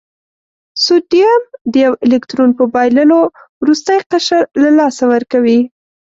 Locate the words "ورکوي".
5.13-5.59